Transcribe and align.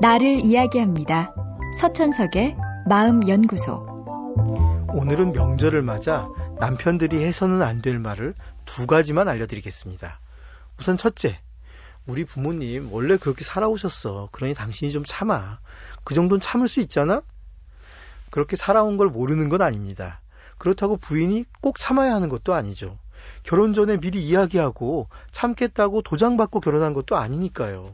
나를 0.00 0.40
이야기합니다. 0.40 1.34
서천석의 1.78 2.56
마음연구소. 2.88 3.74
오늘은 4.94 5.32
명절을 5.32 5.82
맞아 5.82 6.26
남편들이 6.58 7.22
해서는 7.22 7.60
안 7.60 7.82
될 7.82 7.98
말을 7.98 8.34
두 8.64 8.86
가지만 8.86 9.28
알려드리겠습니다. 9.28 10.18
우선 10.78 10.96
첫째, 10.96 11.38
우리 12.06 12.24
부모님 12.24 12.90
원래 12.92 13.18
그렇게 13.18 13.44
살아오셨어. 13.44 14.30
그러니 14.32 14.54
당신이 14.54 14.90
좀 14.90 15.04
참아. 15.04 15.58
그 16.02 16.14
정도는 16.14 16.40
참을 16.40 16.66
수 16.66 16.80
있잖아? 16.80 17.20
그렇게 18.30 18.56
살아온 18.56 18.96
걸 18.96 19.08
모르는 19.08 19.50
건 19.50 19.60
아닙니다. 19.60 20.22
그렇다고 20.56 20.96
부인이 20.96 21.44
꼭 21.60 21.78
참아야 21.78 22.14
하는 22.14 22.30
것도 22.30 22.54
아니죠. 22.54 22.98
결혼 23.42 23.74
전에 23.74 23.98
미리 23.98 24.22
이야기하고 24.26 25.08
참겠다고 25.30 26.00
도장받고 26.02 26.60
결혼한 26.60 26.94
것도 26.94 27.16
아니니까요. 27.16 27.92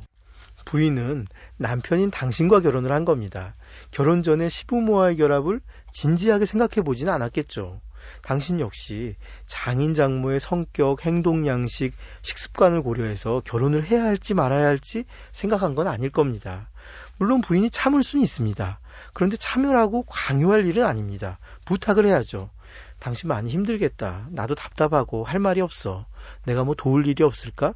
부인은 0.64 1.26
남편인 1.58 2.10
당신과 2.10 2.60
결혼을 2.60 2.92
한 2.92 3.04
겁니다. 3.04 3.54
결혼 3.90 4.22
전에 4.22 4.48
시부모와의 4.48 5.16
결합을 5.16 5.60
진지하게 5.92 6.44
생각해 6.44 6.84
보지는 6.84 7.12
않았겠죠. 7.12 7.80
당신 8.22 8.60
역시 8.60 9.16
장인 9.46 9.94
장모의 9.94 10.38
성격, 10.38 11.04
행동 11.04 11.46
양식, 11.46 11.92
식습관을 12.22 12.82
고려해서 12.82 13.42
결혼을 13.44 13.84
해야 13.84 14.04
할지 14.04 14.34
말아야 14.34 14.66
할지 14.66 15.04
생각한 15.32 15.74
건 15.74 15.88
아닐 15.88 16.10
겁니다. 16.10 16.70
물론 17.18 17.40
부인이 17.40 17.70
참을 17.70 18.02
수는 18.02 18.22
있습니다. 18.22 18.80
그런데 19.12 19.36
참여라고 19.36 20.04
강요할 20.04 20.66
일은 20.66 20.84
아닙니다. 20.84 21.38
부탁을 21.64 22.06
해야죠. 22.06 22.50
당신 22.98 23.28
많이 23.28 23.50
힘들겠다. 23.50 24.28
나도 24.30 24.54
답답하고 24.54 25.24
할 25.24 25.40
말이 25.40 25.60
없어. 25.60 26.06
내가 26.44 26.64
뭐 26.64 26.74
도울 26.74 27.06
일이 27.06 27.24
없을까? 27.24 27.74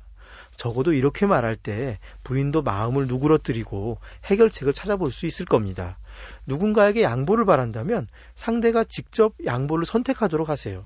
적어도 0.60 0.92
이렇게 0.92 1.24
말할 1.24 1.56
때 1.56 1.98
부인도 2.22 2.60
마음을 2.60 3.06
누그러뜨리고 3.06 3.96
해결책을 4.26 4.74
찾아볼 4.74 5.10
수 5.10 5.24
있을 5.24 5.46
겁니다. 5.46 5.98
누군가에게 6.44 7.02
양보를 7.02 7.46
바란다면 7.46 8.08
상대가 8.34 8.84
직접 8.84 9.32
양보를 9.46 9.86
선택하도록 9.86 10.50
하세요. 10.50 10.84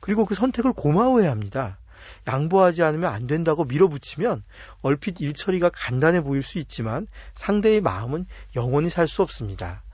그리고 0.00 0.26
그 0.26 0.34
선택을 0.34 0.74
고마워해야 0.74 1.30
합니다. 1.30 1.78
양보하지 2.26 2.82
않으면 2.82 3.10
안 3.10 3.26
된다고 3.26 3.64
밀어붙이면 3.64 4.44
얼핏 4.82 5.22
일처리가 5.22 5.70
간단해 5.70 6.20
보일 6.20 6.42
수 6.42 6.58
있지만 6.58 7.06
상대의 7.34 7.80
마음은 7.80 8.26
영원히 8.56 8.90
살 8.90 9.08
수 9.08 9.22
없습니다. 9.22 9.84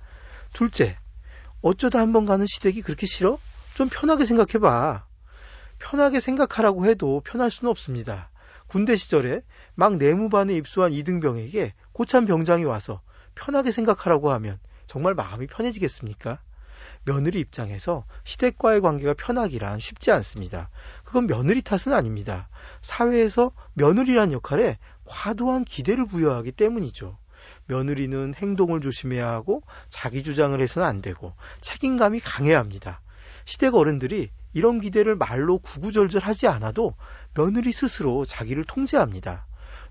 둘째, 0.53 0.99
어쩌다 1.63 2.01
한번 2.01 2.25
가는 2.25 2.47
시댁이 2.47 2.83
그렇게 2.83 3.07
싫어? 3.07 3.39
좀 3.75 3.89
편하게 3.89 4.25
생각해봐. 4.25 5.05
편하게 5.79 6.19
생각하라고 6.19 6.87
해도 6.87 7.23
편할 7.25 7.49
수는 7.53 7.71
없습니다. 7.71 8.30
군대 8.71 8.95
시절에 8.95 9.43
막 9.75 9.97
내무반에 9.97 10.55
입수한 10.55 10.93
이등병에게 10.93 11.75
고참 11.91 12.25
병장이 12.25 12.63
와서 12.63 13.01
편하게 13.35 13.73
생각하라고 13.73 14.31
하면 14.31 14.61
정말 14.87 15.15
마음이 15.15 15.49
편해지겠습니까? 15.49 16.39
며느리 17.05 17.41
입장에서 17.41 18.05
시댁과의 18.23 18.81
관계가 18.81 19.15
편하기란 19.15 19.81
쉽지 19.81 20.13
않습니다. 20.13 20.71
그건 21.03 21.27
며느리 21.27 21.63
탓은 21.63 21.93
아닙니다. 21.93 22.49
사회에서 22.81 23.51
며느리란 23.75 24.31
역할에 24.31 24.79
과도한 25.05 25.65
기대를 25.65 26.07
부여하기 26.07 26.53
때문이죠. 26.53 27.19
며느리는 27.67 28.35
행동을 28.37 28.81
조심해야 28.81 29.29
하고 29.29 29.65
자기 29.89 30.23
주장을 30.23 30.59
해서는 30.61 30.87
안 30.87 31.03
되고 31.03 31.35
책임감이 31.61 32.21
강해야 32.21 32.61
합니다. 32.61 33.01
시댁 33.47 33.75
어른들이 33.75 34.31
이런 34.53 34.81
기대를 34.81 35.17
말로 35.17 35.59
구구절절 35.59 36.23
하지 36.23 36.49
않아도 36.49 36.95
며느리 37.35 37.73
스스로 37.73 38.25
자기를 38.25 38.65
통제합니다. 38.65 39.47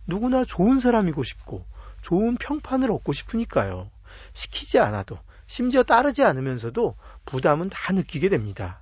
누구나 0.07 0.43
좋은 0.43 0.79
사람이고 0.79 1.23
싶고 1.23 1.65
좋은 2.01 2.35
평판을 2.35 2.91
얻고 2.91 3.13
싶으니까요. 3.13 3.89
시키지 4.33 4.79
않아도 4.79 5.17
심지어 5.47 5.83
따르지 5.83 6.23
않으면서도 6.23 6.95
부담은 7.25 7.69
다 7.69 7.93
느끼게 7.93 8.29
됩니다. 8.29 8.81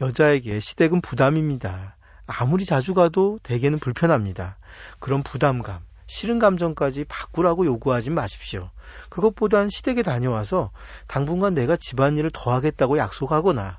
여자에게 0.00 0.60
시댁은 0.60 1.00
부담입니다. 1.00 1.96
아무리 2.26 2.64
자주 2.64 2.94
가도 2.94 3.38
대개는 3.42 3.78
불편합니다. 3.78 4.58
그런 4.98 5.22
부담감, 5.22 5.80
싫은 6.06 6.38
감정까지 6.38 7.04
바꾸라고 7.04 7.66
요구하지 7.66 8.10
마십시오. 8.10 8.70
그것보단 9.08 9.68
시댁에 9.68 10.02
다녀와서 10.02 10.70
당분간 11.06 11.54
내가 11.54 11.76
집안일을 11.76 12.30
더 12.32 12.52
하겠다고 12.52 12.98
약속하거나 12.98 13.78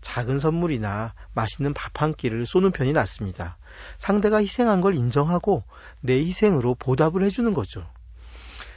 작은 0.00 0.38
선물이나 0.38 1.14
맛있는 1.34 1.74
밥 1.74 2.02
한 2.02 2.14
끼를 2.14 2.44
쏘는 2.44 2.72
편이 2.72 2.92
낫습니다. 2.92 3.56
상대가 3.96 4.38
희생한 4.38 4.80
걸 4.80 4.94
인정하고 4.94 5.64
내 6.00 6.18
희생으로 6.18 6.74
보답을 6.74 7.22
해주는 7.22 7.52
거죠. 7.54 7.86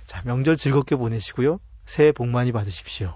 자, 0.03 0.22
명절 0.24 0.56
즐겁게 0.56 0.96
보내시고요. 0.96 1.59
새해 1.85 2.12
복 2.12 2.28
많이 2.28 2.52
받으십시오. 2.52 3.13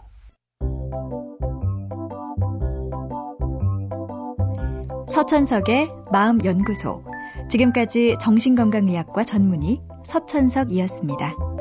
서천석의 5.10 5.90
마음연구소. 6.12 7.06
지금까지 7.50 8.18
정신건강의학과 8.20 9.24
전문의 9.24 9.82
서천석이었습니다. 10.06 11.53